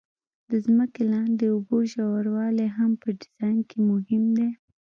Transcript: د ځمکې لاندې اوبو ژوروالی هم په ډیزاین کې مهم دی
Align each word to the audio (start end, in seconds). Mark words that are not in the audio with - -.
د 0.49 0.51
ځمکې 0.65 1.01
لاندې 1.13 1.45
اوبو 1.53 1.77
ژوروالی 1.91 2.67
هم 2.77 2.91
په 3.01 3.07
ډیزاین 3.19 3.59
کې 3.69 3.77
مهم 3.89 4.23
دی 4.37 4.49